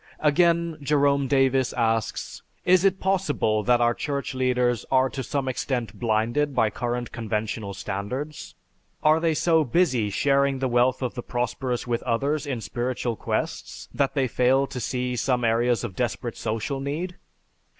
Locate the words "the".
10.57-10.67, 11.13-11.21